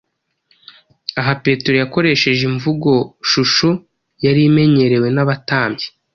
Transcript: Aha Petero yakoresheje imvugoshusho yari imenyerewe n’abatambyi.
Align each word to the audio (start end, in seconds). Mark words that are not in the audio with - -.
Aha 1.19 1.33
Petero 1.43 1.75
yakoresheje 1.81 2.41
imvugoshusho 2.49 3.69
yari 4.25 4.41
imenyerewe 4.49 5.07
n’abatambyi. 5.11 5.87